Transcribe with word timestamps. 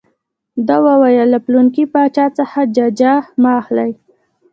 ده 0.67 0.77
وویل 0.87 1.27
له 1.33 1.39
پلانکي 1.45 1.85
باچا 1.93 2.25
څخه 2.37 2.59
ججه 2.75 3.13
مه 3.41 3.51
اخلئ. 3.61 3.91